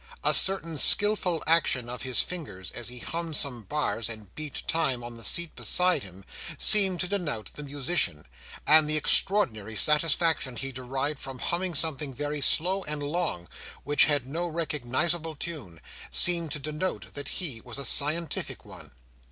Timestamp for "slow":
12.41-12.81